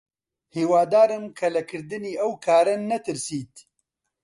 هیوادارم 0.55 1.23
کە 1.37 1.47
لە 1.55 1.61
کردنی 1.69 2.13
ئەو 2.19 2.31
کارە 2.45 2.75
نەترسیت. 2.89 3.55